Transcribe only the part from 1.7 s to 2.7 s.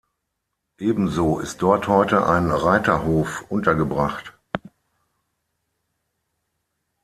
heute ein